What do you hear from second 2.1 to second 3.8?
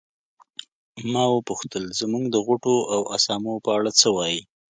د غوټو او اسامو په